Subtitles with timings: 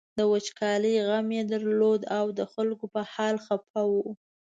[0.17, 3.93] د وچکالۍ غم یې درلود او د خلکو په حال خپه و.